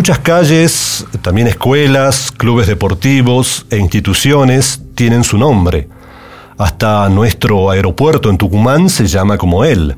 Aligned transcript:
Muchas 0.00 0.20
calles, 0.20 1.04
también 1.20 1.46
escuelas, 1.46 2.32
clubes 2.32 2.66
deportivos 2.66 3.66
e 3.68 3.76
instituciones 3.76 4.80
tienen 4.94 5.24
su 5.24 5.36
nombre. 5.36 5.90
Hasta 6.56 7.06
nuestro 7.10 7.68
aeropuerto 7.68 8.30
en 8.30 8.38
Tucumán 8.38 8.88
se 8.88 9.06
llama 9.06 9.36
como 9.36 9.62
él. 9.62 9.96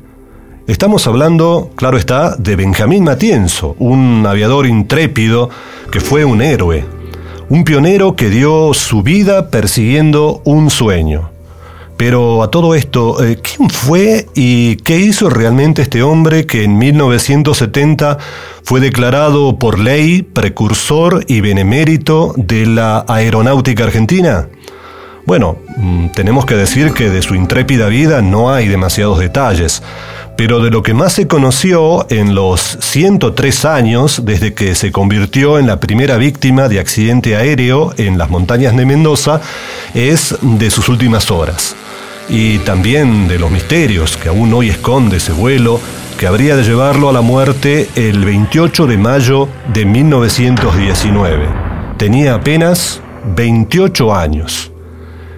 Estamos 0.67 1.07
hablando, 1.07 1.71
claro 1.77 1.97
está, 1.97 2.35
de 2.35 2.57
Benjamín 2.57 3.05
Matienzo, 3.05 3.77
un 3.79 4.25
aviador 4.27 4.67
intrépido 4.67 5.49
que 5.89 6.01
fue 6.01 6.25
un 6.25 6.41
héroe, 6.41 6.83
un 7.47 7.63
pionero 7.63 8.17
que 8.17 8.29
dio 8.29 8.73
su 8.73 9.03
vida 9.03 9.51
persiguiendo 9.51 10.41
un 10.43 10.69
sueño. 10.69 11.32
Pero 12.05 12.43
a 12.43 12.51
todo 12.51 12.75
esto, 12.75 13.23
eh, 13.23 13.39
¿quién 13.41 13.69
fue 13.69 14.27
y 14.35 14.75
qué 14.75 14.99
hizo 14.99 15.29
realmente 15.29 15.81
este 15.83 16.03
hombre 16.03 16.45
que 16.45 16.65
en 16.65 16.77
1970 16.77 18.17
fue 18.61 18.81
declarado 18.81 19.57
por 19.57 19.79
ley 19.79 20.21
precursor 20.21 21.23
y 21.29 21.39
benemérito 21.39 22.33
de 22.35 22.65
la 22.65 23.05
aeronáutica 23.07 23.85
argentina? 23.85 24.49
Bueno, 25.25 25.55
mm, 25.77 26.07
tenemos 26.07 26.45
que 26.45 26.55
decir 26.55 26.91
que 26.91 27.09
de 27.09 27.21
su 27.21 27.35
intrépida 27.35 27.87
vida 27.87 28.21
no 28.21 28.51
hay 28.51 28.67
demasiados 28.67 29.19
detalles, 29.19 29.81
pero 30.35 30.59
de 30.59 30.71
lo 30.71 30.83
que 30.83 30.93
más 30.93 31.13
se 31.13 31.29
conoció 31.29 32.05
en 32.09 32.35
los 32.35 32.79
103 32.81 33.63
años 33.63 34.25
desde 34.25 34.53
que 34.53 34.75
se 34.75 34.91
convirtió 34.91 35.57
en 35.57 35.67
la 35.67 35.79
primera 35.79 36.17
víctima 36.17 36.67
de 36.67 36.81
accidente 36.81 37.37
aéreo 37.37 37.93
en 37.95 38.17
las 38.17 38.29
montañas 38.29 38.75
de 38.75 38.85
Mendoza 38.85 39.39
es 39.93 40.35
de 40.41 40.69
sus 40.69 40.89
últimas 40.89 41.31
horas 41.31 41.77
y 42.29 42.59
también 42.59 43.27
de 43.27 43.39
los 43.39 43.51
misterios 43.51 44.17
que 44.17 44.29
aún 44.29 44.53
hoy 44.53 44.69
esconde 44.69 45.17
ese 45.17 45.33
vuelo 45.33 45.79
que 46.17 46.27
habría 46.27 46.55
de 46.55 46.63
llevarlo 46.63 47.09
a 47.09 47.13
la 47.13 47.21
muerte 47.21 47.89
el 47.95 48.23
28 48.23 48.87
de 48.87 48.97
mayo 48.97 49.49
de 49.73 49.85
1919. 49.85 51.47
Tenía 51.97 52.35
apenas 52.35 53.01
28 53.35 54.15
años. 54.15 54.71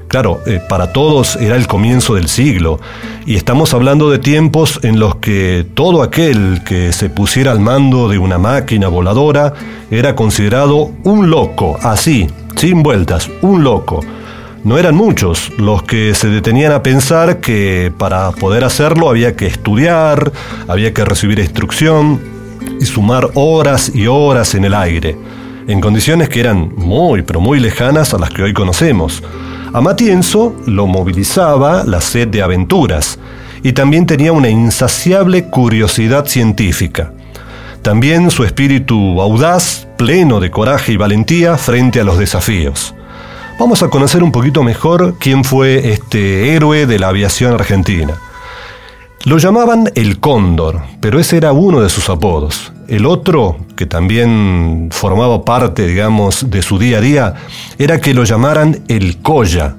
Claro, 0.07 0.41
eh, 0.45 0.61
para 0.69 0.93
todos 0.93 1.35
era 1.37 1.55
el 1.55 1.67
comienzo 1.67 2.13
del 2.15 2.27
siglo, 2.27 2.79
y 3.25 3.35
estamos 3.35 3.73
hablando 3.73 4.11
de 4.11 4.19
tiempos 4.19 4.79
en 4.83 4.99
los 4.99 5.15
que 5.15 5.65
todo 5.73 6.03
aquel 6.03 6.61
que 6.63 6.93
se 6.93 7.09
pusiera 7.09 7.51
al 7.51 7.59
mando 7.59 8.07
de 8.07 8.19
una 8.19 8.37
máquina 8.37 8.87
voladora 8.87 9.53
era 9.89 10.15
considerado 10.15 10.91
un 11.03 11.31
loco, 11.31 11.77
así, 11.81 12.27
sin 12.55 12.83
vueltas, 12.83 13.29
un 13.41 13.63
loco 13.63 14.01
no 14.65 14.79
eran 14.79 14.95
muchos 14.95 15.51
los 15.59 15.83
que 15.83 16.15
se 16.15 16.27
detenían 16.27 16.71
a 16.71 16.81
pensar 16.81 17.39
que 17.39 17.93
para 17.95 18.31
poder 18.31 18.63
hacerlo 18.63 19.09
había 19.09 19.35
que 19.35 19.45
estudiar, 19.45 20.31
había 20.67 20.91
que 20.91 21.05
recibir 21.05 21.37
instrucción 21.37 22.19
y 22.81 22.85
sumar 22.85 23.29
horas 23.35 23.91
y 23.93 24.07
horas 24.07 24.55
en 24.55 24.65
el 24.65 24.73
aire, 24.73 25.15
en 25.67 25.79
condiciones 25.79 26.29
que 26.29 26.39
eran 26.39 26.73
muy, 26.75 27.21
pero 27.21 27.39
muy 27.39 27.59
lejanas 27.59 28.15
a 28.15 28.17
las 28.17 28.31
que 28.31 28.41
hoy 28.41 28.53
conocemos. 28.53 29.21
A 29.71 29.81
Matienzo 29.81 30.55
lo 30.65 30.87
movilizaba 30.87 31.83
la 31.83 32.01
sed 32.01 32.29
de 32.29 32.41
aventuras 32.41 33.19
y 33.61 33.73
también 33.73 34.07
tenía 34.07 34.33
una 34.33 34.49
insaciable 34.49 35.45
curiosidad 35.45 36.25
científica. 36.25 37.13
También 37.83 38.31
su 38.31 38.43
espíritu 38.43 39.21
audaz, 39.21 39.87
pleno 39.95 40.39
de 40.39 40.49
coraje 40.49 40.93
y 40.93 40.97
valentía 40.97 41.55
frente 41.55 42.01
a 42.01 42.03
los 42.03 42.17
desafíos 42.17 42.95
vamos 43.57 43.83
a 43.83 43.89
conocer 43.89 44.23
un 44.23 44.31
poquito 44.31 44.63
mejor 44.63 45.15
quién 45.19 45.43
fue 45.43 45.91
este 45.91 46.53
héroe 46.53 46.85
de 46.85 46.99
la 46.99 47.09
aviación 47.09 47.53
argentina. 47.53 48.15
Lo 49.23 49.37
llamaban 49.37 49.91
el 49.95 50.19
Cóndor, 50.19 50.81
pero 50.99 51.19
ese 51.19 51.37
era 51.37 51.51
uno 51.51 51.81
de 51.81 51.89
sus 51.89 52.09
apodos. 52.09 52.71
El 52.87 53.05
otro, 53.05 53.57
que 53.75 53.87
también 53.87 54.89
formaba 54.91 55.43
parte, 55.43 55.87
digamos, 55.87 56.51
de 56.51 56.61
su 56.61 56.77
día 56.77 56.99
a 56.99 57.01
día, 57.01 57.33
era 57.79 57.99
que 57.99 58.13
lo 58.13 58.23
llamaran 58.23 58.83
el 58.87 59.21
Colla. 59.21 59.75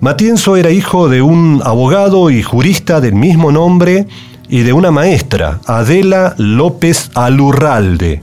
Matienzo 0.00 0.56
era 0.56 0.70
hijo 0.70 1.08
de 1.08 1.22
un 1.22 1.62
abogado 1.64 2.30
y 2.30 2.42
jurista 2.42 3.00
del 3.00 3.14
mismo 3.14 3.52
nombre 3.52 4.08
y 4.48 4.60
de 4.60 4.72
una 4.72 4.90
maestra, 4.90 5.60
Adela 5.66 6.34
López 6.38 7.10
Alurralde 7.14 8.22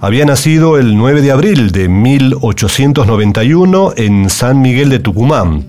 había 0.00 0.24
nacido 0.24 0.78
el 0.78 0.96
9 0.96 1.22
de 1.22 1.32
abril 1.32 1.72
de 1.72 1.88
1891 1.88 3.94
en 3.96 4.30
San 4.30 4.60
Miguel 4.60 4.90
de 4.90 5.00
Tucumán. 5.00 5.64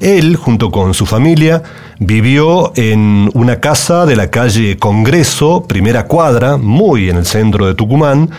Él, 0.00 0.36
junto 0.36 0.70
con 0.70 0.94
su 0.94 1.06
familia, 1.06 1.62
vivió 2.00 2.72
en 2.74 3.30
una 3.34 3.60
casa 3.60 4.06
de 4.06 4.16
la 4.16 4.30
calle 4.30 4.78
Congreso, 4.78 5.64
primera 5.68 6.06
cuadra, 6.06 6.56
muy 6.56 7.10
en 7.10 7.18
el 7.18 7.26
centro 7.26 7.66
de 7.66 7.74
Tucumán, 7.74 8.30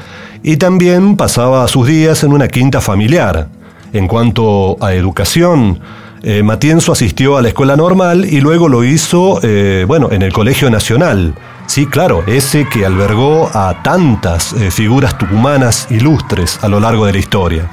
y 0.44 0.58
también 0.58 1.16
pasaba 1.16 1.68
sus 1.68 1.88
días 1.88 2.24
en 2.24 2.34
una 2.34 2.48
quinta 2.48 2.82
familiar. 2.82 3.48
En 3.94 4.08
cuanto 4.08 4.84
a 4.84 4.94
educación, 4.94 5.80
eh, 6.24 6.44
Matienzo 6.44 6.92
asistió 6.92 7.38
a 7.38 7.42
la 7.42 7.50
escuela 7.50 7.78
normal 7.78 8.26
y 8.26 8.42
luego 8.42 8.68
lo 8.68 8.84
hizo, 8.84 9.40
eh, 9.44 9.86
bueno, 9.88 10.10
en 10.12 10.24
el 10.24 10.34
Colegio 10.34 10.70
Nacional, 10.70 11.36
Sí, 11.68 11.86
claro, 11.86 12.24
ese 12.28 12.68
que 12.68 12.86
albergó 12.86 13.50
a 13.54 13.82
tantas 13.82 14.54
eh, 14.54 14.72
figuras 14.72 15.18
tucumanas 15.18 15.88
ilustres 15.90 16.60
a 16.62 16.68
lo 16.68 16.80
largo 16.80 17.06
de 17.06 17.14
la 17.14 17.20
historia. 17.20 17.70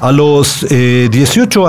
A 0.00 0.12
los 0.12 0.66
18 0.68 0.68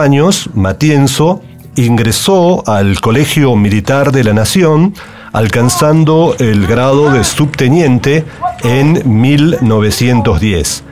eh, 0.01 0.03
años, 0.03 0.49
Matienzo 0.53 1.41
ingresó 1.75 2.63
al 2.67 2.99
Colegio 2.99 3.55
Militar 3.55 4.11
de 4.11 4.25
la 4.25 4.33
Nación, 4.33 4.93
alcanzando 5.31 6.35
el 6.39 6.67
grado 6.67 7.11
de 7.11 7.23
subteniente 7.23 8.25
en 8.63 9.01
1910. 9.05 10.83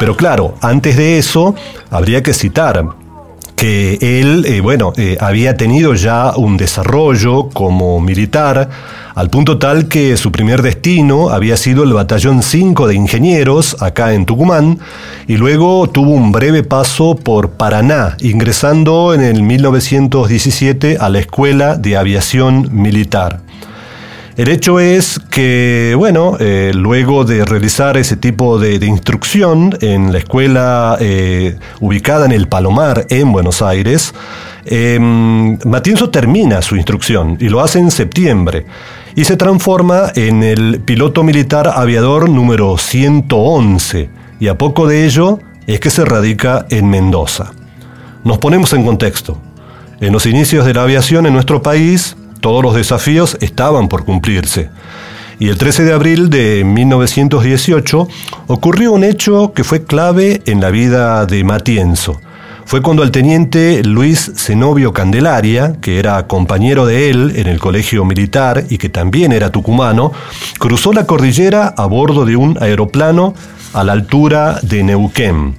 Pero 0.00 0.16
claro, 0.16 0.54
antes 0.62 0.96
de 0.96 1.18
eso, 1.18 1.54
habría 1.90 2.22
que 2.22 2.32
citar 2.32 2.84
que 3.60 3.98
él, 4.00 4.46
eh, 4.46 4.62
bueno, 4.62 4.94
había 5.20 5.54
tenido 5.54 5.92
ya 5.92 6.32
un 6.34 6.56
desarrollo 6.56 7.50
como 7.50 8.00
militar, 8.00 8.70
al 9.14 9.28
punto 9.28 9.58
tal 9.58 9.86
que 9.86 10.16
su 10.16 10.32
primer 10.32 10.62
destino 10.62 11.28
había 11.28 11.58
sido 11.58 11.84
el 11.84 11.92
Batallón 11.92 12.42
5 12.42 12.86
de 12.86 12.94
Ingenieros, 12.94 13.76
acá 13.82 14.14
en 14.14 14.24
Tucumán, 14.24 14.78
y 15.28 15.36
luego 15.36 15.90
tuvo 15.90 16.12
un 16.12 16.32
breve 16.32 16.62
paso 16.62 17.16
por 17.16 17.50
Paraná, 17.50 18.16
ingresando 18.20 19.12
en 19.12 19.20
el 19.20 19.42
1917 19.42 20.96
a 20.98 21.10
la 21.10 21.18
Escuela 21.18 21.76
de 21.76 21.98
Aviación 21.98 22.70
Militar. 22.72 23.40
El 24.36 24.48
hecho 24.48 24.80
es 24.80 25.20
que, 25.30 25.94
bueno, 25.98 26.36
eh, 26.38 26.72
luego 26.74 27.24
de 27.24 27.44
realizar 27.44 27.96
ese 27.96 28.16
tipo 28.16 28.58
de, 28.58 28.74
instrucción 28.86 29.76
en 29.80 30.12
la 30.12 30.18
escuela 30.18 30.96
eh, 31.00 31.58
ubicada 31.80 32.26
en 32.26 32.32
el 32.32 32.48
Palomar, 32.48 33.06
en 33.10 33.32
Buenos 33.32 33.60
Aires, 33.60 34.14
eh, 34.64 34.98
Matienzo 35.00 36.10
termina 36.10 36.62
su 36.62 36.76
instrucción 36.76 37.36
y 37.40 37.48
lo 37.48 37.60
hace 37.60 37.80
en 37.80 37.90
septiembre 37.90 38.66
y 39.16 39.24
se 39.24 39.36
transforma 39.36 40.12
en 40.14 40.42
el 40.42 40.80
piloto 40.80 41.22
militar 41.22 41.72
aviador 41.74 42.28
número 42.28 42.78
111 42.78 44.10
y 44.38 44.48
a 44.48 44.56
poco 44.56 44.86
de 44.86 45.06
ello 45.06 45.38
es 45.66 45.80
que 45.80 45.90
se 45.90 46.04
radica 46.04 46.66
en 46.70 46.88
Mendoza. 46.88 47.52
Nos 48.24 48.38
ponemos 48.38 48.72
en 48.72 48.84
contexto. 48.84 49.40
En 50.00 50.12
los 50.12 50.24
inicios 50.24 50.64
de 50.64 50.74
la 50.74 50.82
aviación 50.82 51.26
en 51.26 51.34
nuestro 51.34 51.62
país, 51.62 52.16
todos 52.40 52.62
los 52.62 52.74
desafíos 52.74 53.36
estaban 53.40 53.88
por 53.88 54.04
cumplirse. 54.04 54.70
Y 55.38 55.48
el 55.48 55.56
13 55.56 55.84
de 55.84 55.92
abril 55.92 56.28
de 56.28 56.64
1918 56.64 58.08
ocurrió 58.46 58.92
un 58.92 59.04
hecho 59.04 59.52
que 59.54 59.64
fue 59.64 59.84
clave 59.84 60.42
en 60.46 60.60
la 60.60 60.70
vida 60.70 61.24
de 61.26 61.44
Matienzo 61.44 62.20
fue 62.70 62.82
cuando 62.82 63.02
el 63.02 63.10
teniente 63.10 63.82
Luis 63.82 64.30
Zenobio 64.36 64.92
Candelaria, 64.92 65.74
que 65.80 65.98
era 65.98 66.28
compañero 66.28 66.86
de 66.86 67.10
él 67.10 67.32
en 67.34 67.48
el 67.48 67.58
colegio 67.58 68.04
militar 68.04 68.64
y 68.70 68.78
que 68.78 68.88
también 68.88 69.32
era 69.32 69.50
tucumano, 69.50 70.12
cruzó 70.60 70.92
la 70.92 71.04
cordillera 71.04 71.74
a 71.76 71.86
bordo 71.86 72.24
de 72.24 72.36
un 72.36 72.56
aeroplano 72.60 73.34
a 73.72 73.82
la 73.82 73.90
altura 73.90 74.60
de 74.62 74.84
Neuquén. 74.84 75.56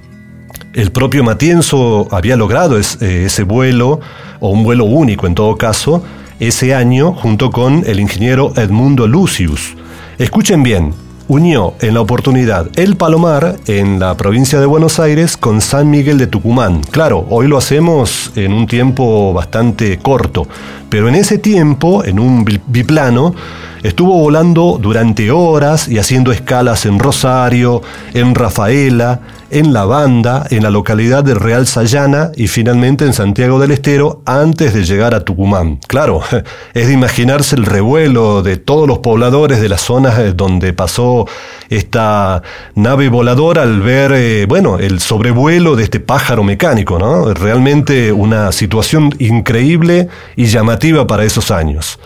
El 0.72 0.90
propio 0.90 1.22
Matienzo 1.22 2.08
había 2.10 2.34
logrado 2.34 2.78
eh, 2.78 3.24
ese 3.26 3.42
vuelo, 3.42 4.00
o 4.40 4.48
un 4.48 4.64
vuelo 4.64 4.86
único 4.86 5.26
en 5.26 5.34
todo 5.34 5.58
caso, 5.58 6.02
ese 6.48 6.74
año 6.74 7.12
junto 7.12 7.52
con 7.52 7.84
el 7.86 8.00
ingeniero 8.00 8.52
Edmundo 8.56 9.06
Lucius. 9.06 9.76
Escuchen 10.18 10.64
bien, 10.64 10.92
unió 11.28 11.74
en 11.80 11.94
la 11.94 12.00
oportunidad 12.00 12.66
el 12.74 12.96
Palomar 12.96 13.58
en 13.68 14.00
la 14.00 14.16
provincia 14.16 14.58
de 14.58 14.66
Buenos 14.66 14.98
Aires 14.98 15.36
con 15.36 15.60
San 15.60 15.88
Miguel 15.88 16.18
de 16.18 16.26
Tucumán. 16.26 16.80
Claro, 16.90 17.26
hoy 17.30 17.46
lo 17.46 17.58
hacemos 17.58 18.32
en 18.34 18.52
un 18.52 18.66
tiempo 18.66 19.32
bastante 19.32 20.00
corto, 20.00 20.48
pero 20.92 21.08
en 21.08 21.14
ese 21.14 21.38
tiempo, 21.38 22.04
en 22.04 22.20
un 22.20 22.44
biplano, 22.66 23.34
estuvo 23.82 24.12
volando 24.18 24.78
durante 24.78 25.30
horas 25.30 25.88
y 25.88 25.98
haciendo 25.98 26.32
escalas 26.32 26.84
en 26.84 26.98
Rosario, 26.98 27.80
en 28.12 28.34
Rafaela, 28.34 29.20
en 29.52 29.72
La 29.72 29.84
Banda, 29.84 30.46
en 30.50 30.62
la 30.62 30.70
localidad 30.70 31.24
de 31.24 31.34
Real 31.34 31.66
Sayana 31.66 32.30
y 32.36 32.46
finalmente 32.46 33.04
en 33.04 33.12
Santiago 33.12 33.58
del 33.58 33.70
Estero 33.70 34.22
antes 34.24 34.72
de 34.72 34.84
llegar 34.84 35.14
a 35.14 35.24
Tucumán. 35.24 35.78
Claro, 35.88 36.22
es 36.74 36.86
de 36.86 36.92
imaginarse 36.92 37.56
el 37.56 37.66
revuelo 37.66 38.42
de 38.42 38.56
todos 38.56 38.88
los 38.88 38.98
pobladores 38.98 39.60
de 39.60 39.68
las 39.68 39.82
zonas 39.82 40.18
eh, 40.18 40.32
donde 40.34 40.72
pasó 40.72 41.26
esta 41.68 42.42
nave 42.74 43.08
voladora 43.08 43.62
al 43.62 43.80
ver, 43.80 44.12
eh, 44.14 44.46
bueno, 44.46 44.78
el 44.78 45.00
sobrevuelo 45.00 45.76
de 45.76 45.84
este 45.84 46.00
pájaro 46.00 46.44
mecánico, 46.44 46.98
¿no? 46.98 47.32
Realmente 47.34 48.12
una 48.12 48.52
situación 48.52 49.14
increíble 49.18 50.08
y 50.36 50.46
llamativa 50.46 50.81
para 51.06 51.24
esos 51.24 51.52
años. 51.52 52.00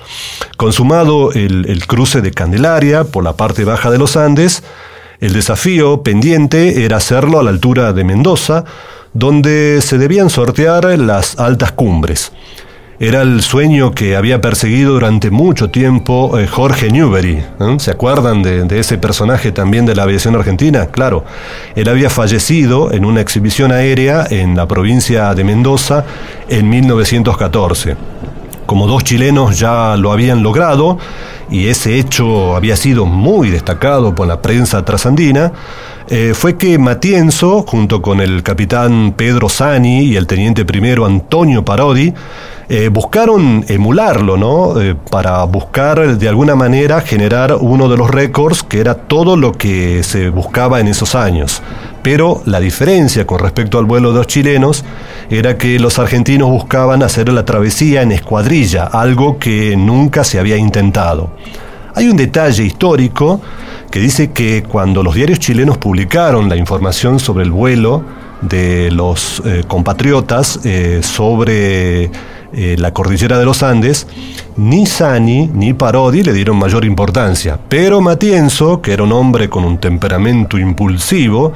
Consumado 0.58 1.32
el, 1.32 1.82
cruce 1.86 2.20
de 2.20 2.30
Candelaria 2.30 3.04
por 3.04 3.24
la 3.24 3.34
parte 3.34 3.64
baja 3.64 3.90
de 3.90 3.96
los 3.96 4.18
Andes, 4.18 4.62
el 5.18 5.32
desafío 5.32 6.02
pendiente 6.02 6.84
era 6.84 6.98
hacerlo 6.98 7.40
a 7.40 7.42
la 7.42 7.48
altura 7.48 7.94
de 7.94 8.04
Mendoza, 8.04 8.64
donde 9.14 9.80
se 9.80 9.96
debían 9.96 10.28
sortear 10.28 10.84
las 10.98 11.38
altas 11.38 11.72
cumbres. 11.72 12.32
Era 13.00 13.22
el 13.22 13.40
sueño 13.40 13.92
que 13.92 14.14
había 14.14 14.42
perseguido 14.42 14.92
durante 14.92 15.30
mucho 15.30 15.70
tiempo 15.70 16.38
eh, 16.38 16.46
Jorge 16.46 16.90
Newbery. 16.90 17.36
¿eh? 17.36 17.76
¿Se 17.78 17.90
acuerdan 17.90 18.42
de, 18.42 18.64
de, 18.64 18.78
ese 18.78 18.98
personaje 18.98 19.52
también 19.52 19.86
de 19.86 19.94
la 19.94 20.02
aviación 20.02 20.34
argentina? 20.34 20.86
Claro, 20.86 21.24
él 21.74 21.88
había 21.88 22.10
fallecido 22.10 22.92
en 22.92 23.06
una 23.06 23.22
exhibición 23.22 23.72
aérea 23.72 24.26
en 24.28 24.54
la 24.54 24.68
provincia 24.68 25.34
de 25.34 25.44
Mendoza 25.44 26.04
en 26.48 26.68
1914. 26.68 27.96
Como 28.66 28.86
dos 28.86 29.04
chilenos 29.04 29.58
ya 29.58 29.96
lo 29.96 30.12
habían 30.12 30.42
logrado, 30.42 30.98
y 31.50 31.68
ese 31.68 31.98
hecho 31.98 32.56
había 32.56 32.76
sido 32.76 33.06
muy 33.06 33.50
destacado 33.50 34.14
por 34.14 34.26
la 34.26 34.42
prensa 34.42 34.84
trasandina, 34.84 35.52
eh, 36.08 36.34
fue 36.34 36.56
que 36.56 36.78
Matienzo, 36.78 37.64
junto 37.66 38.00
con 38.00 38.20
el 38.20 38.42
capitán 38.44 39.14
Pedro 39.16 39.48
Sani 39.48 40.02
y 40.02 40.16
el 40.16 40.26
teniente 40.28 40.64
primero 40.64 41.04
Antonio 41.04 41.64
Parodi, 41.64 42.14
eh, 42.68 42.88
buscaron 42.88 43.64
emularlo, 43.68 44.36
¿no? 44.36 44.80
Eh, 44.80 44.94
para 45.10 45.42
buscar 45.44 46.16
de 46.16 46.28
alguna 46.28 46.54
manera 46.54 47.00
generar 47.00 47.56
uno 47.60 47.88
de 47.88 47.96
los 47.96 48.10
récords 48.10 48.62
que 48.62 48.80
era 48.80 48.94
todo 48.94 49.36
lo 49.36 49.52
que 49.52 50.02
se 50.04 50.30
buscaba 50.30 50.80
en 50.80 50.88
esos 50.88 51.14
años. 51.16 51.60
Pero 52.06 52.40
la 52.44 52.60
diferencia 52.60 53.26
con 53.26 53.40
respecto 53.40 53.80
al 53.80 53.84
vuelo 53.84 54.12
de 54.12 54.18
los 54.18 54.28
chilenos 54.28 54.84
era 55.28 55.58
que 55.58 55.76
los 55.80 55.98
argentinos 55.98 56.48
buscaban 56.48 57.02
hacer 57.02 57.28
la 57.30 57.44
travesía 57.44 58.02
en 58.02 58.12
escuadrilla, 58.12 58.84
algo 58.84 59.40
que 59.40 59.76
nunca 59.76 60.22
se 60.22 60.38
había 60.38 60.56
intentado. 60.56 61.30
Hay 61.96 62.06
un 62.06 62.16
detalle 62.16 62.62
histórico 62.62 63.40
que 63.90 63.98
dice 63.98 64.30
que 64.30 64.62
cuando 64.62 65.02
los 65.02 65.16
diarios 65.16 65.40
chilenos 65.40 65.78
publicaron 65.78 66.48
la 66.48 66.54
información 66.54 67.18
sobre 67.18 67.42
el 67.42 67.50
vuelo 67.50 68.04
de 68.40 68.92
los 68.92 69.42
eh, 69.44 69.64
compatriotas 69.66 70.60
eh, 70.62 71.00
sobre 71.02 72.04
eh, 72.04 72.76
la 72.78 72.92
cordillera 72.92 73.36
de 73.36 73.44
los 73.44 73.64
Andes, 73.64 74.06
ni 74.56 74.86
Sani 74.86 75.50
ni 75.52 75.74
Parodi 75.74 76.22
le 76.22 76.32
dieron 76.32 76.56
mayor 76.56 76.84
importancia, 76.84 77.58
pero 77.68 78.00
Matienzo, 78.00 78.80
que 78.80 78.92
era 78.92 79.02
un 79.02 79.10
hombre 79.10 79.48
con 79.48 79.64
un 79.64 79.78
temperamento 79.78 80.56
impulsivo, 80.56 81.52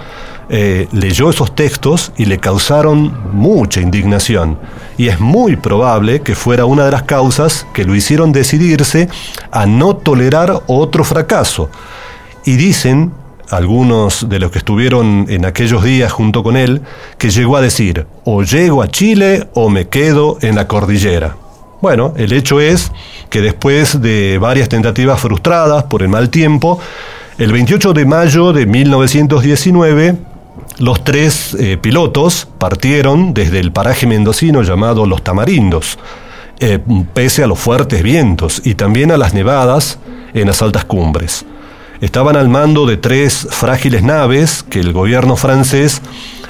leyó 0.50 1.30
esos 1.30 1.54
textos 1.54 2.12
y 2.16 2.24
le 2.24 2.38
causaron 2.38 3.14
mucha 3.32 3.80
indignación. 3.80 4.58
Y 4.98 5.08
es 5.08 5.20
muy 5.20 5.56
probable 5.56 6.20
que 6.20 6.34
fuera 6.34 6.64
una 6.64 6.84
de 6.84 6.90
las 6.90 7.04
causas 7.04 7.66
que 7.72 7.84
lo 7.84 7.94
hicieron 7.94 8.32
decidirse 8.32 9.08
a 9.52 9.66
no 9.66 9.96
tolerar 9.96 10.62
otro 10.66 11.04
fracaso. 11.04 11.70
Y 12.44 12.56
dicen 12.56 13.12
algunos 13.50 14.28
de 14.28 14.38
los 14.38 14.50
que 14.50 14.58
estuvieron 14.58 15.26
en 15.28 15.44
aquellos 15.44 15.82
días 15.82 16.12
junto 16.12 16.42
con 16.42 16.56
él, 16.56 16.82
que 17.18 17.30
llegó 17.30 17.56
a 17.56 17.60
decir, 17.60 18.06
o 18.24 18.42
llego 18.42 18.82
a 18.82 18.88
Chile 18.88 19.48
o 19.54 19.68
me 19.70 19.88
quedo 19.88 20.38
en 20.40 20.56
la 20.56 20.66
cordillera. 20.68 21.36
Bueno, 21.80 22.12
el 22.16 22.32
hecho 22.32 22.60
es 22.60 22.92
que 23.28 23.40
después 23.40 24.00
de 24.02 24.38
varias 24.38 24.68
tentativas 24.68 25.20
frustradas 25.20 25.84
por 25.84 26.02
el 26.02 26.08
mal 26.08 26.28
tiempo, 26.28 26.78
el 27.38 27.52
28 27.52 27.92
de 27.94 28.04
mayo 28.04 28.52
de 28.52 28.66
1919, 28.66 30.16
los 30.80 31.04
tres 31.04 31.54
eh, 31.54 31.78
pilotos 31.80 32.48
partieron 32.58 33.32
desde 33.32 33.60
el 33.60 33.70
paraje 33.70 34.08
mendocino 34.08 34.62
llamado 34.62 35.06
Los 35.06 35.22
Tamarindos, 35.22 35.98
eh, 36.58 36.80
pese 37.14 37.44
a 37.44 37.46
los 37.46 37.60
fuertes 37.60 38.02
vientos 38.02 38.60
y 38.64 38.74
también 38.74 39.12
a 39.12 39.16
las 39.16 39.32
nevadas 39.32 39.98
en 40.34 40.48
las 40.48 40.60
altas 40.60 40.84
cumbres 40.84 41.46
estaban 42.00 42.36
al 42.36 42.48
mando 42.48 42.86
de 42.86 42.96
tres 42.96 43.46
frágiles 43.50 44.02
naves 44.02 44.62
que 44.62 44.80
el 44.80 44.92
gobierno 44.92 45.36
francés 45.36 46.00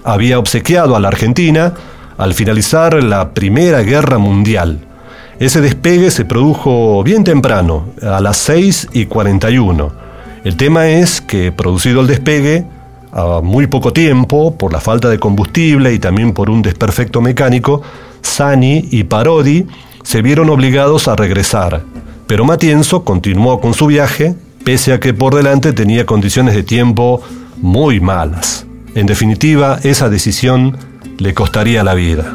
había 0.05 0.39
obsequiado 0.39 0.97
a 0.97 1.01
la 1.01 1.09
Argentina 1.09 1.75
al 2.17 2.35
finalizar 2.35 3.03
la 3.03 3.31
Primera 3.31 3.83
Guerra 3.83 4.19
Mundial. 4.19 4.81
Ese 5.39 5.61
despegue 5.61 6.11
se 6.11 6.25
produjo 6.25 7.03
bien 7.03 7.25
temprano, 7.25 7.87
a 8.03 8.21
las 8.21 8.37
6 8.39 8.89
y 8.93 9.07
41. 9.07 9.91
El 10.45 10.57
tema 10.57 10.89
es 10.89 11.21
que, 11.21 11.51
producido 11.51 12.03
el 12.03 12.07
despegue, 12.07 12.67
a 13.13 13.41
muy 13.43 13.67
poco 13.67 13.93
tiempo, 13.93 14.57
por 14.57 14.73
la 14.73 14.81
falta 14.81 15.09
de 15.09 15.19
combustible 15.19 15.93
y 15.93 15.99
también 15.99 16.33
por 16.33 16.51
un 16.51 16.63
desperfecto 16.63 17.21
mecánico, 17.21 17.83
Sani 18.23 18.89
y 18.91 19.05
Parodi 19.05 19.67
se 20.03 20.23
vieron 20.23 20.51
obligados 20.51 21.09
a 21.09 21.17
regresar. 21.17 21.83
Pero 22.27 22.45
Matienzo 22.45 23.05
continuó 23.05 23.61
con 23.61 23.75
su 23.75 23.87
viaje 23.87 24.35
pese 24.65 24.93
a 24.93 25.01
que 25.01 25.15
por 25.15 25.35
delante 25.35 25.73
tenía 25.73 26.07
condiciones 26.07 26.55
de 26.55 26.63
tiempo 26.63 27.23
muy 27.57 28.01
malas. 28.01 28.67
En 28.95 29.07
definitiva, 29.07 29.79
esa 29.83 30.09
decisión 30.09 30.77
le 31.19 31.35
costaría 31.35 31.83
la 31.85 31.95
vida. 31.95 32.33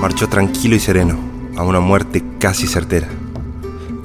Marchó 0.00 0.28
tranquilo 0.28 0.76
y 0.76 0.80
sereno, 0.80 1.18
a 1.56 1.62
una 1.62 1.80
muerte 1.80 2.22
casi 2.38 2.66
certera, 2.66 3.08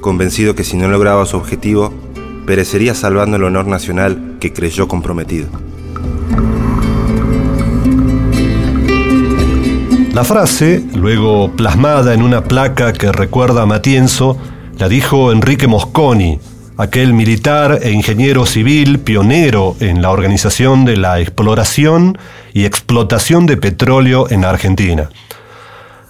convencido 0.00 0.54
que 0.54 0.64
si 0.64 0.78
no 0.78 0.88
lograba 0.88 1.26
su 1.26 1.36
objetivo, 1.36 1.92
perecería 2.50 2.96
salvando 2.96 3.36
el 3.36 3.44
honor 3.44 3.68
nacional 3.68 4.38
que 4.40 4.52
creyó 4.52 4.88
comprometido. 4.88 5.48
La 10.12 10.24
frase, 10.24 10.82
luego 10.96 11.52
plasmada 11.52 12.12
en 12.12 12.22
una 12.22 12.42
placa 12.42 12.92
que 12.92 13.12
recuerda 13.12 13.62
a 13.62 13.66
Matienzo, 13.66 14.36
la 14.78 14.88
dijo 14.88 15.30
Enrique 15.30 15.68
Mosconi, 15.68 16.40
aquel 16.76 17.12
militar 17.12 17.78
e 17.84 17.92
ingeniero 17.92 18.44
civil 18.46 18.98
pionero 18.98 19.76
en 19.78 20.02
la 20.02 20.10
organización 20.10 20.84
de 20.84 20.96
la 20.96 21.20
exploración 21.20 22.18
y 22.52 22.64
explotación 22.64 23.46
de 23.46 23.58
petróleo 23.58 24.28
en 24.28 24.44
Argentina. 24.44 25.08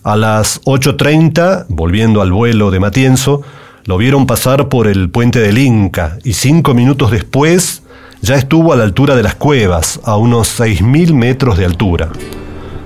A 0.02 0.16
las 0.16 0.62
8.30, 0.62 1.66
volviendo 1.68 2.22
al 2.22 2.32
vuelo 2.32 2.70
de 2.70 2.80
Matienzo, 2.80 3.42
lo 3.90 3.96
vieron 3.96 4.24
pasar 4.24 4.68
por 4.68 4.86
el 4.86 5.10
puente 5.10 5.40
del 5.40 5.58
Inca 5.58 6.16
y 6.22 6.34
cinco 6.34 6.74
minutos 6.74 7.10
después 7.10 7.82
ya 8.20 8.36
estuvo 8.36 8.72
a 8.72 8.76
la 8.76 8.84
altura 8.84 9.16
de 9.16 9.24
las 9.24 9.34
cuevas, 9.34 9.98
a 10.04 10.16
unos 10.16 10.60
6.000 10.60 11.12
metros 11.12 11.58
de 11.58 11.64
altura. 11.64 12.08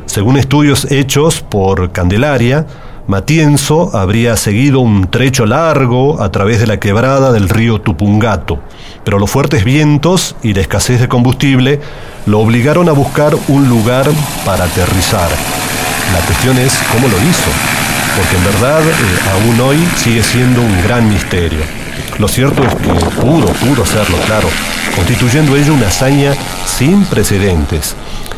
Según 0.07 0.39
estudios 0.39 0.91
hechos 0.91 1.43
por 1.43 1.93
Candelaria, 1.93 2.67
Matienzo 3.07 3.95
habría 3.95 4.35
seguido 4.39 4.81
un 4.81 5.11
trecho 5.11 5.45
largo 5.45 6.23
a 6.23 6.33
través 6.33 6.59
de 6.59 6.67
la 6.67 6.81
quebrada 6.81 7.33
del 7.33 7.51
río 7.51 7.83
Tupungato, 7.83 8.61
pero 9.05 9.19
los 9.19 9.31
fuertes 9.31 9.63
vientos 9.63 10.37
y 10.43 10.55
la 10.55 10.63
escasez 10.63 11.03
de 11.03 11.09
combustible 11.09 11.81
lo 12.25 12.41
obligaron 12.41 12.89
a 12.89 12.93
buscar 12.93 13.37
un 13.49 13.69
lugar 13.69 14.11
para 14.47 14.65
aterrizar. 14.65 15.29
La 16.15 16.21
cuestión 16.25 16.57
es 16.57 16.73
cómo 16.91 17.09
lo 17.09 17.17
hizo, 17.29 17.51
porque 18.17 18.37
en 18.37 18.45
verdad 18.45 18.81
eh, 18.83 18.93
aún 19.33 19.61
hoy 19.61 19.79
sigue 19.97 20.23
siendo 20.23 20.61
un 20.61 20.83
gran 20.83 21.09
misterio. 21.09 21.61
Lo 22.19 22.29
cierto 22.29 22.63
es 22.63 22.75
que 22.77 22.93
pudo, 23.21 23.47
pudo 23.47 23.83
hacerlo, 23.83 24.17
claro, 24.27 24.49
constituyendo 24.95 25.57
ello 25.57 25.75
una 25.75 25.89
hazaña 25.89 26.33
sin 26.65 27.05
precedentes. 27.07 27.97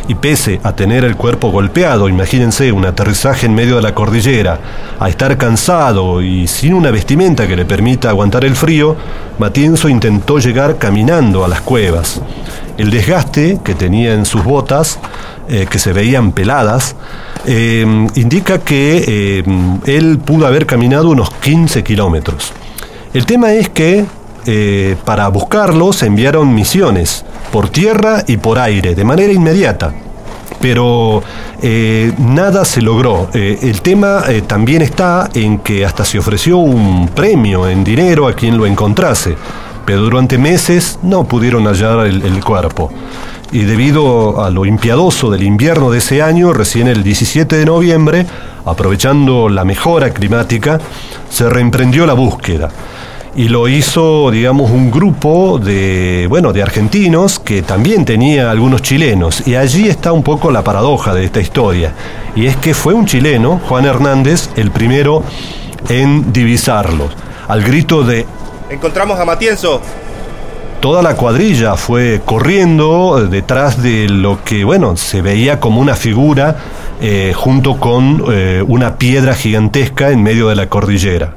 Y 0.09 0.15
pese 0.15 0.61
a 0.63 0.73
tener 0.73 1.05
el 1.05 1.17
cuerpo 1.17 1.51
golpeado, 1.51 2.09
imagínense 2.09 2.71
un 2.71 2.87
aterrizaje 2.87 3.47
en 3.47 3.55
medio 3.55 3.77
de 3.77 3.83
la 3.83 3.95
cordillera, 3.95 4.61
a 5.01 5.09
estar 5.09 5.37
cansado 5.37 6.23
y 6.23 6.47
sin 6.47 6.75
una 6.75 6.93
vestimenta 6.93 7.49
que 7.49 7.57
le 7.57 7.65
permita 7.65 8.09
aguantar 8.09 8.45
el 8.45 8.55
frío, 8.55 8.97
Matienzo 9.39 9.89
intentó 9.89 10.39
llegar 10.39 10.79
caminando 10.79 11.45
a 11.45 11.49
las 11.49 11.61
cuevas. 11.61 12.21
El 12.79 12.91
desgaste 12.91 13.59
que 13.65 13.75
tenía 13.75 14.15
en 14.15 14.27
sus 14.27 14.45
botas, 14.45 14.99
eh, 15.49 15.67
que 15.71 15.79
se 15.79 15.93
veían 15.93 16.33
peladas, 16.33 16.97
eh, 17.47 17.87
indica 18.17 18.59
que 18.59 19.05
eh, 19.07 19.45
él 19.87 20.19
pudo 20.19 20.45
haber 20.45 20.67
caminado 20.67 21.11
unos 21.11 21.31
15 21.31 21.85
kilómetros. 21.85 22.53
El 23.15 23.27
tema 23.27 23.53
es 23.53 23.69
que 23.69 24.05
para 25.05 25.27
buscarlo 25.27 25.93
se 25.93 26.07
enviaron 26.07 26.55
misiones 26.55 27.25
por 27.51 27.69
tierra 27.69 28.23
y 28.29 28.37
por 28.37 28.61
aire, 28.61 28.95
de 28.95 29.03
manera 29.03 29.33
inmediata. 29.33 29.93
Pero 30.61 31.21
nada 32.19 32.65
se 32.65 32.81
logró. 32.81 33.29
El 33.33 33.81
tema 33.83 34.23
también 34.47 34.83
está 34.83 35.31
en 35.35 35.59
que 35.59 35.85
hasta 35.85 36.05
se 36.05 36.21
ofreció 36.21 36.59
un 36.59 37.09
premio 37.09 37.69
en 37.69 37.83
dinero 37.83 38.29
a 38.29 38.35
quien 38.35 38.57
lo 38.57 38.67
encontrase, 38.67 39.35
pero 39.85 40.03
durante 40.03 40.39
meses 40.39 41.01
no 41.03 41.25
pudieron 41.25 41.67
hallar 41.67 42.07
el 42.07 42.45
cuerpo. 42.45 42.93
Y 43.53 43.61
debido 43.61 44.45
a 44.45 44.51
lo 44.51 44.67
impiadoso 44.67 45.31
del 45.31 45.43
invierno 45.43 45.91
de 45.91 45.99
ese 45.99 46.23
año, 46.23 46.53
recién 46.53 46.89
el 46.89 47.03
17 47.03 47.57
de 47.57 47.65
noviembre, 47.65 48.27
aprovechando 48.65 49.49
la 49.49 49.65
mejora 49.65 50.11
climática, 50.11 50.81
se 51.31 51.49
reemprendió 51.49 52.07
la 52.07 52.15
búsqueda 52.15 52.71
y 53.37 53.49
lo 53.49 53.69
hizo, 53.69 54.31
digamos, 54.31 54.71
un 54.71 54.91
grupo 54.91 55.59
de, 55.59 56.27
bueno, 56.27 56.55
de 56.55 56.63
argentinos 56.63 57.39
que 57.39 57.61
también 57.61 58.07
tenía 58.07 58.51
algunos 58.51 58.81
chilenos. 58.81 59.47
Y 59.47 59.55
allí 59.55 59.89
está 59.89 60.13
un 60.13 60.23
poco 60.23 60.51
la 60.51 60.65
paradoja 60.65 61.13
de 61.13 61.27
esta 61.27 61.41
historia. 61.41 61.93
Y 62.35 62.47
es 62.47 62.57
que 62.57 62.73
fue 62.73 62.95
un 62.95 63.05
chileno, 63.05 63.61
Juan 63.69 63.85
Hernández, 63.85 64.49
el 64.57 64.71
primero 64.71 65.23
en 65.91 66.33
divisarlos. 66.33 67.13
Al 67.47 67.63
grito 67.63 68.03
de... 68.03 68.27
Encontramos 68.71 69.21
a 69.21 69.27
Matienzo. 69.27 69.83
Toda 70.81 71.03
la 71.03 71.17
cuadrilla 71.17 71.77
fue 71.77 72.21
corriendo 72.25 73.27
detrás 73.29 73.83
de 73.83 74.09
lo 74.09 74.45
que, 74.45 74.65
bueno, 74.65 74.97
se 74.97 75.23
veía 75.23 75.59
como 75.59 75.81
una 75.81 75.97
figura 75.97 76.57
eh, 77.01 77.33
junto 77.35 77.79
con 77.79 78.25
eh, 78.31 78.63
una 78.67 78.97
piedra 78.97 79.35
gigantesca 79.35 80.11
en 80.11 80.23
medio 80.23 80.49
de 80.49 80.55
la 80.55 80.69
cordillera. 80.69 81.35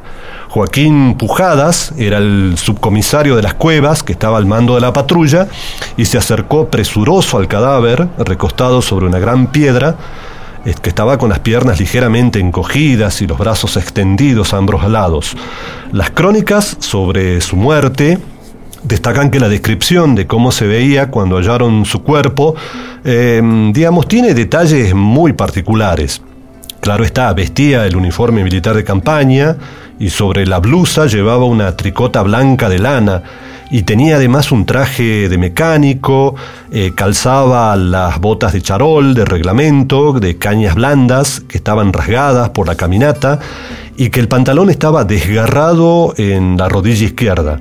Joaquín 0.50 1.15
Pujadas 1.15 1.93
era 1.98 2.17
el 2.17 2.55
subcomisario 2.58 3.36
de 3.36 3.41
las 3.41 3.53
cuevas 3.53 4.03
que 4.03 4.13
estaba 4.13 4.38
al 4.38 4.46
mando 4.46 4.75
de 4.75 4.81
la 4.81 4.93
patrulla 4.93 5.48
y 5.96 6.05
se 6.05 6.17
acercó 6.17 6.69
presuroso 6.69 7.38
al 7.38 7.48
cadáver, 7.48 8.08
recostado 8.17 8.81
sobre 8.81 9.05
una 9.05 9.19
gran 9.19 9.48
piedra, 9.48 9.96
que 10.81 10.89
estaba 10.89 11.17
con 11.17 11.29
las 11.29 11.39
piernas 11.39 11.79
ligeramente 11.79 12.39
encogidas 12.39 13.22
y 13.22 13.27
los 13.27 13.38
brazos 13.38 13.77
extendidos 13.77 14.53
a 14.53 14.58
ambos 14.58 14.88
lados. 14.88 15.36
Las 15.91 16.10
crónicas 16.12 16.77
sobre 16.79 17.41
su 17.41 17.55
muerte 17.55 18.19
destacan 18.84 19.30
que 19.30 19.40
la 19.40 19.50
descripción 19.50 20.16
de 20.16 20.28
cómo 20.28 20.52
se 20.52 20.68
veía 20.68 21.10
cuando 21.10 21.38
hallaron 21.38 21.86
su 21.86 22.04
cuerpo, 22.04 22.56
eh, 23.04 23.42
digamos, 23.74 24.08
tiene 24.08 24.34
detalles 24.34 24.94
muy 24.94 25.34
particulares. 25.34 26.22
Claro 26.80 27.04
está, 27.04 27.34
vestía 27.34 27.86
el 27.86 27.96
uniforme 27.96 28.44
militar 28.44 28.76
de 28.76 28.86
campaña 28.86 29.58
y 30.00 30.10
sobre 30.10 30.46
la 30.46 30.60
blusa 30.60 31.08
llevaba 31.08 31.44
una 31.44 31.76
tricota 31.76 32.22
blanca 32.22 32.70
de 32.70 32.80
lana 32.80 33.24
y 33.70 33.84
tenía 33.84 34.16
además 34.16 34.52
un 34.52 34.66
traje 34.66 35.30
de 35.30 35.38
mecánico, 35.38 36.36
eh, 36.72 36.92
calzaba 36.96 37.76
las 37.76 38.20
botas 38.20 38.54
de 38.54 38.62
charol, 38.62 39.14
de 39.14 39.26
reglamento, 39.26 40.14
de 40.14 40.38
cañas 40.38 40.76
blandas 40.76 41.42
que 41.42 41.58
estaban 41.58 41.94
rasgadas 41.94 42.50
por 42.50 42.66
la 42.66 42.76
caminata 42.76 43.40
y 43.96 44.10
que 44.10 44.22
el 44.22 44.28
pantalón 44.28 44.70
estaba 44.70 45.04
desgarrado 45.04 46.14
en 46.18 46.58
la 46.58 46.70
rodilla 46.70 47.06
izquierda. 47.06 47.60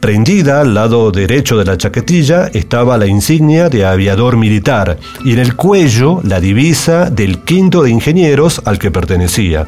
Prendida 0.00 0.60
al 0.60 0.74
lado 0.74 1.10
derecho 1.10 1.56
de 1.56 1.64
la 1.64 1.78
chaquetilla 1.78 2.48
estaba 2.48 2.98
la 2.98 3.06
insignia 3.06 3.70
de 3.70 3.86
aviador 3.86 4.36
militar 4.36 4.98
y 5.24 5.32
en 5.32 5.38
el 5.38 5.56
cuello 5.56 6.20
la 6.22 6.38
divisa 6.38 7.08
del 7.10 7.42
quinto 7.44 7.82
de 7.82 7.90
ingenieros 7.90 8.60
al 8.66 8.78
que 8.78 8.90
pertenecía. 8.90 9.66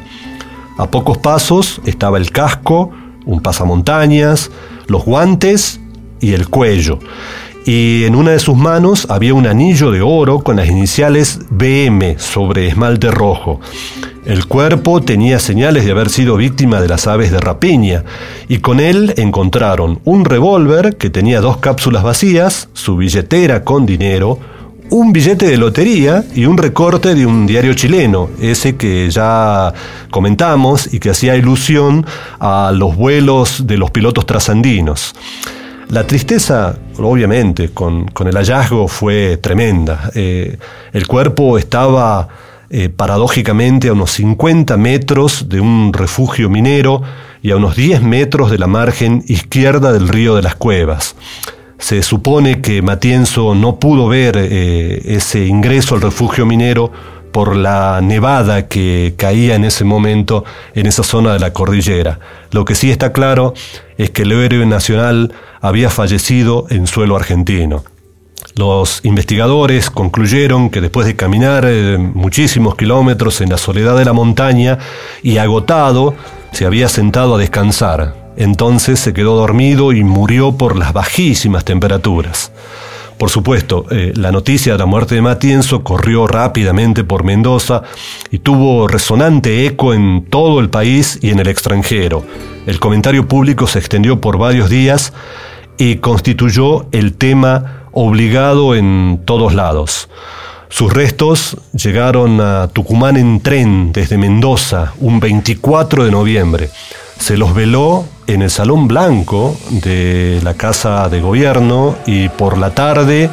A 0.77 0.89
pocos 0.89 1.17
pasos 1.17 1.81
estaba 1.85 2.17
el 2.17 2.31
casco, 2.31 2.91
un 3.25 3.41
pasamontañas, 3.41 4.51
los 4.87 5.03
guantes 5.03 5.79
y 6.21 6.33
el 6.33 6.47
cuello. 6.47 6.99
Y 7.65 8.05
en 8.05 8.15
una 8.15 8.31
de 8.31 8.39
sus 8.39 8.55
manos 8.55 9.07
había 9.09 9.33
un 9.33 9.45
anillo 9.45 9.91
de 9.91 10.01
oro 10.01 10.39
con 10.39 10.55
las 10.55 10.69
iniciales 10.69 11.39
BM 11.49 12.17
sobre 12.17 12.67
esmalte 12.67 13.11
rojo. 13.11 13.59
El 14.29 14.45
cuerpo 14.45 15.01
tenía 15.01 15.39
señales 15.39 15.85
de 15.85 15.91
haber 15.91 16.11
sido 16.11 16.35
víctima 16.35 16.79
de 16.81 16.87
las 16.87 17.07
aves 17.07 17.31
de 17.31 17.39
rapiña, 17.39 18.03
y 18.47 18.59
con 18.59 18.79
él 18.79 19.15
encontraron 19.17 20.01
un 20.05 20.23
revólver 20.23 20.97
que 20.97 21.09
tenía 21.09 21.41
dos 21.41 21.57
cápsulas 21.57 22.03
vacías, 22.03 22.69
su 22.73 22.95
billetera 22.95 23.63
con 23.63 23.87
dinero, 23.87 24.37
un 24.91 25.13
billete 25.13 25.47
de 25.47 25.57
lotería 25.57 26.23
y 26.35 26.45
un 26.45 26.59
recorte 26.59 27.15
de 27.15 27.25
un 27.25 27.47
diario 27.47 27.73
chileno, 27.73 28.29
ese 28.39 28.75
que 28.75 29.09
ya 29.09 29.73
comentamos 30.11 30.93
y 30.93 30.99
que 30.99 31.09
hacía 31.09 31.35
ilusión 31.35 32.05
a 32.39 32.71
los 32.71 32.95
vuelos 32.95 33.65
de 33.65 33.77
los 33.77 33.89
pilotos 33.89 34.27
trasandinos. 34.27 35.15
La 35.87 36.05
tristeza, 36.05 36.77
obviamente, 36.99 37.69
con, 37.69 38.05
el 38.23 38.35
hallazgo 38.35 38.87
fue 38.87 39.37
tremenda. 39.37 40.11
Eh, 40.13 40.55
el 40.93 41.07
cuerpo 41.07 41.57
estaba 41.57 42.27
eh, 42.71 42.89
paradójicamente 42.89 43.87
a 43.87 43.93
unos 43.93 44.11
50 44.11 44.77
metros 44.77 45.49
de 45.49 45.59
un 45.59 45.91
refugio 45.91 46.49
minero 46.49 47.01
y 47.41 47.51
a 47.51 47.55
unos 47.55 47.75
10 47.75 48.03
metros 48.03 48.51
de 48.51 48.59
la 48.59 48.67
margen 48.67 49.23
izquierda 49.27 49.91
del 49.91 50.07
río 50.07 50.35
de 50.35 50.43
las 50.43 50.55
Cuevas. 50.55 51.15
Se 51.79 52.03
supone 52.03 52.61
que 52.61 52.81
Matienzo 52.81 53.55
no 53.55 53.79
pudo 53.79 54.07
ver 54.07 54.35
eh, 54.37 55.01
ese 55.05 55.45
ingreso 55.45 55.95
al 55.95 56.01
refugio 56.01 56.45
minero 56.45 56.91
por 57.31 57.55
la 57.55 58.01
nevada 58.01 58.67
que 58.67 59.13
caía 59.17 59.55
en 59.55 59.63
ese 59.63 59.83
momento 59.83 60.43
en 60.75 60.87
esa 60.87 61.03
zona 61.03 61.33
de 61.33 61.39
la 61.39 61.53
cordillera. 61.53 62.19
Lo 62.51 62.65
que 62.65 62.75
sí 62.75 62.91
está 62.91 63.13
claro 63.13 63.53
es 63.97 64.09
que 64.09 64.23
el 64.23 64.31
héroe 64.31 64.65
nacional 64.65 65.33
había 65.61 65.89
fallecido 65.89 66.65
en 66.69 66.87
suelo 66.87 67.15
argentino. 67.15 67.83
Los 68.55 68.99
investigadores 69.03 69.89
concluyeron 69.89 70.69
que 70.69 70.81
después 70.81 71.07
de 71.07 71.15
caminar 71.15 71.65
eh, 71.67 71.97
muchísimos 71.97 72.75
kilómetros 72.75 73.41
en 73.41 73.49
la 73.49 73.57
soledad 73.57 73.97
de 73.97 74.05
la 74.05 74.13
montaña 74.13 74.77
y 75.23 75.37
agotado, 75.37 76.15
se 76.51 76.65
había 76.65 76.89
sentado 76.89 77.35
a 77.35 77.37
descansar. 77.37 78.15
Entonces 78.35 78.99
se 78.99 79.13
quedó 79.13 79.35
dormido 79.35 79.91
y 79.91 80.03
murió 80.03 80.53
por 80.53 80.77
las 80.77 80.93
bajísimas 80.93 81.65
temperaturas. 81.65 82.51
Por 83.17 83.29
supuesto, 83.29 83.85
eh, 83.91 84.13
la 84.15 84.31
noticia 84.31 84.71
de 84.71 84.79
la 84.79 84.85
muerte 84.85 85.15
de 85.15 85.21
Matienzo 85.21 85.83
corrió 85.83 86.25
rápidamente 86.25 87.03
por 87.03 87.25
Mendoza 87.25 87.83
y 88.31 88.39
tuvo 88.39 88.87
resonante 88.87 89.65
eco 89.65 89.93
en 89.93 90.25
todo 90.29 90.61
el 90.61 90.69
país 90.69 91.19
y 91.21 91.31
en 91.31 91.39
el 91.39 91.49
extranjero. 91.49 92.23
El 92.65 92.79
comentario 92.79 93.27
público 93.27 93.67
se 93.67 93.79
extendió 93.79 94.21
por 94.21 94.37
varios 94.37 94.69
días 94.69 95.11
y 95.77 95.97
constituyó 95.97 96.87
el 96.93 97.13
tema 97.13 97.78
obligado 97.91 98.75
en 98.75 99.21
todos 99.25 99.53
lados. 99.53 100.09
Sus 100.69 100.93
restos 100.93 101.57
llegaron 101.73 102.39
a 102.41 102.67
Tucumán 102.67 103.17
en 103.17 103.41
tren 103.41 103.91
desde 103.91 104.17
Mendoza 104.17 104.93
un 104.99 105.19
24 105.19 106.05
de 106.05 106.11
noviembre. 106.11 106.69
Se 107.17 107.37
los 107.37 107.53
veló 107.55 108.05
en 108.27 108.43
el 108.43 108.51
Salón 108.51 108.87
Blanco 108.87 109.57
de 109.69 110.39
la 110.43 110.53
Casa 110.53 111.09
de 111.09 111.21
Gobierno 111.21 111.95
y 112.05 112.29
por 112.29 112.57
la 112.57 112.69
tarde 112.75 113.29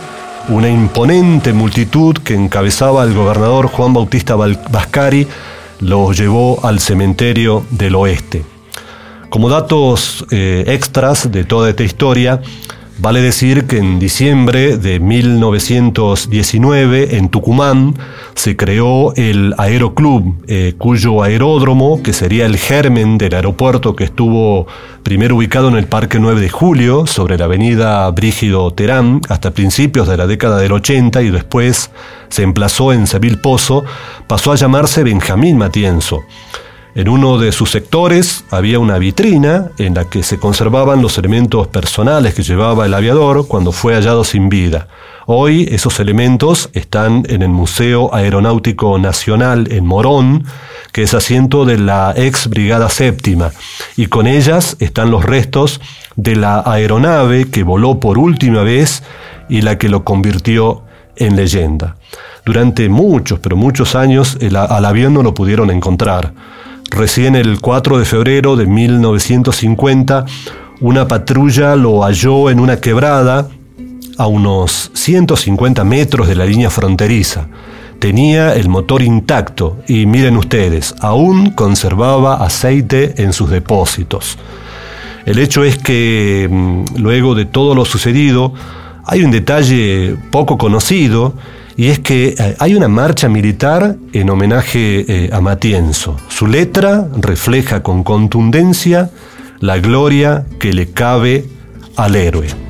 una 0.48 0.68
imponente 0.68 1.52
multitud 1.52 2.16
que 2.16 2.34
encabezaba 2.34 3.04
el 3.04 3.14
gobernador 3.14 3.66
Juan 3.66 3.92
Bautista 3.92 4.36
Vascari 4.36 5.26
los 5.80 6.16
llevó 6.16 6.64
al 6.64 6.80
cementerio 6.80 7.64
del 7.70 7.96
oeste. 7.96 8.44
Como 9.28 9.48
datos 9.50 10.24
eh, 10.30 10.64
extras 10.68 11.30
de 11.30 11.44
toda 11.44 11.68
esta 11.68 11.82
historia, 11.82 12.40
Vale 12.98 13.20
decir 13.20 13.66
que 13.66 13.76
en 13.76 13.98
diciembre 13.98 14.78
de 14.78 15.00
1919 15.00 17.18
en 17.18 17.28
Tucumán 17.28 17.94
se 18.34 18.56
creó 18.56 19.12
el 19.16 19.54
Aeroclub, 19.58 20.42
eh, 20.48 20.72
cuyo 20.78 21.22
aeródromo, 21.22 22.02
que 22.02 22.14
sería 22.14 22.46
el 22.46 22.56
germen 22.56 23.18
del 23.18 23.34
aeropuerto 23.34 23.94
que 23.94 24.04
estuvo 24.04 24.66
primero 25.02 25.36
ubicado 25.36 25.68
en 25.68 25.76
el 25.76 25.86
Parque 25.86 26.18
9 26.18 26.40
de 26.40 26.48
Julio, 26.48 27.06
sobre 27.06 27.36
la 27.36 27.44
avenida 27.44 28.10
Brígido 28.12 28.70
Terán, 28.70 29.20
hasta 29.28 29.50
principios 29.50 30.08
de 30.08 30.16
la 30.16 30.26
década 30.26 30.56
del 30.56 30.72
80 30.72 31.20
y 31.20 31.28
después 31.28 31.90
se 32.30 32.44
emplazó 32.44 32.94
en 32.94 33.06
Seville 33.06 33.36
Pozo, 33.36 33.84
pasó 34.26 34.52
a 34.52 34.56
llamarse 34.56 35.04
Benjamín 35.04 35.58
Matienzo. 35.58 36.24
En 36.96 37.10
uno 37.10 37.36
de 37.36 37.52
sus 37.52 37.72
sectores 37.72 38.46
había 38.50 38.78
una 38.78 38.96
vitrina 38.96 39.70
en 39.76 39.92
la 39.92 40.06
que 40.06 40.22
se 40.22 40.38
conservaban 40.38 41.02
los 41.02 41.18
elementos 41.18 41.68
personales 41.68 42.32
que 42.32 42.42
llevaba 42.42 42.86
el 42.86 42.94
aviador 42.94 43.46
cuando 43.46 43.70
fue 43.70 43.92
hallado 43.92 44.24
sin 44.24 44.48
vida. 44.48 44.88
Hoy 45.26 45.68
esos 45.70 46.00
elementos 46.00 46.70
están 46.72 47.24
en 47.28 47.42
el 47.42 47.50
Museo 47.50 48.14
Aeronáutico 48.14 48.98
Nacional 48.98 49.70
en 49.72 49.84
Morón, 49.84 50.46
que 50.92 51.02
es 51.02 51.12
asiento 51.12 51.66
de 51.66 51.76
la 51.76 52.14
ex 52.16 52.48
Brigada 52.48 52.88
Séptima, 52.88 53.50
y 53.98 54.06
con 54.06 54.26
ellas 54.26 54.78
están 54.80 55.10
los 55.10 55.22
restos 55.22 55.82
de 56.14 56.34
la 56.34 56.62
aeronave 56.64 57.50
que 57.50 57.62
voló 57.62 58.00
por 58.00 58.16
última 58.16 58.62
vez 58.62 59.02
y 59.50 59.60
la 59.60 59.76
que 59.76 59.90
lo 59.90 60.02
convirtió 60.02 60.80
en 61.16 61.36
leyenda. 61.36 61.96
Durante 62.46 62.88
muchos, 62.88 63.38
pero 63.40 63.54
muchos 63.54 63.94
años 63.94 64.38
al 64.40 64.84
avión 64.86 65.12
no 65.12 65.22
lo 65.22 65.34
pudieron 65.34 65.70
encontrar. 65.70 66.32
Recién 66.96 67.36
el 67.36 67.60
4 67.60 67.98
de 67.98 68.06
febrero 68.06 68.56
de 68.56 68.64
1950, 68.64 70.24
una 70.80 71.06
patrulla 71.06 71.76
lo 71.76 72.02
halló 72.02 72.48
en 72.48 72.58
una 72.58 72.80
quebrada 72.80 73.48
a 74.16 74.26
unos 74.26 74.90
150 74.94 75.84
metros 75.84 76.26
de 76.26 76.34
la 76.34 76.46
línea 76.46 76.70
fronteriza. 76.70 77.48
Tenía 77.98 78.54
el 78.54 78.70
motor 78.70 79.02
intacto 79.02 79.76
y 79.86 80.06
miren 80.06 80.38
ustedes, 80.38 80.94
aún 81.00 81.50
conservaba 81.50 82.42
aceite 82.42 83.22
en 83.22 83.34
sus 83.34 83.50
depósitos. 83.50 84.38
El 85.26 85.38
hecho 85.38 85.64
es 85.64 85.76
que 85.76 86.48
mm, 86.50 86.96
luego 86.96 87.34
de 87.34 87.44
todo 87.44 87.74
lo 87.74 87.84
sucedido, 87.84 88.54
hay 89.04 89.22
un 89.22 89.32
detalle 89.32 90.16
poco 90.30 90.56
conocido 90.56 91.34
y 91.76 91.88
es 91.88 91.98
que 91.98 92.34
eh, 92.38 92.56
hay 92.58 92.74
una 92.74 92.88
marcha 92.88 93.28
militar 93.28 93.96
en 94.12 94.30
homenaje 94.30 95.04
eh, 95.08 95.30
a 95.32 95.40
Matienzo. 95.40 96.16
Su 96.28 96.46
letra 96.46 97.08
refleja 97.20 97.82
con 97.82 98.02
contundencia 98.02 99.10
la 99.60 99.78
gloria 99.78 100.46
que 100.58 100.72
le 100.72 100.90
cabe 100.90 101.44
al 101.96 102.16
héroe. 102.16 102.65